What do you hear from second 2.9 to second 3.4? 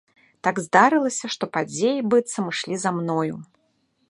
мною.